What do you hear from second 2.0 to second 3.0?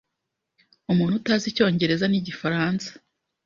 n’igifaransa